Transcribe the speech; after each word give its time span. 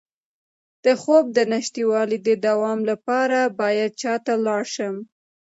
د 0.85 0.85
خوب 1.01 1.25
د 1.37 1.39
نشتوالي 1.51 2.17
د 2.27 2.29
دوام 2.45 2.79
لپاره 2.91 3.39
باید 3.59 3.91
چا 4.01 4.13
ته 4.25 4.33
لاړ 4.45 4.63
شم؟ 4.75 4.95